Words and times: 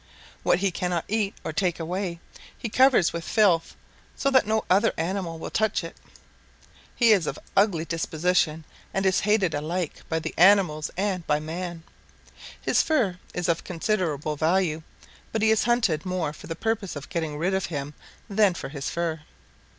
What 0.41 0.57
he 0.57 0.71
cannot 0.71 1.05
eat 1.07 1.35
or 1.43 1.53
take 1.53 1.79
away, 1.79 2.19
he 2.57 2.69
covers 2.69 3.13
with 3.13 3.23
filth 3.23 3.75
so 4.15 4.31
that 4.31 4.47
no 4.47 4.65
other 4.67 4.95
animal 4.97 5.37
will 5.37 5.51
touch 5.51 5.83
it. 5.83 5.95
He 6.95 7.11
is 7.11 7.27
of 7.27 7.37
ugly 7.55 7.85
disposition 7.85 8.65
and 8.95 9.05
is 9.05 9.19
hated 9.19 9.53
alike 9.53 10.01
by 10.09 10.17
the 10.17 10.33
animals 10.39 10.89
and 10.97 11.27
by 11.27 11.39
man. 11.39 11.83
His 12.59 12.81
fur 12.81 13.19
is 13.35 13.47
of 13.47 13.63
considerable 13.63 14.35
value, 14.35 14.81
but 15.31 15.43
he 15.43 15.51
is 15.51 15.65
hunted 15.65 16.03
more 16.03 16.33
for 16.33 16.47
the 16.47 16.55
purpose 16.55 16.95
of 16.95 17.09
getting 17.09 17.37
rid 17.37 17.53
of 17.53 17.67
him 17.67 17.93
than 18.27 18.55
for 18.55 18.69
his 18.69 18.89
fur. 18.89 19.21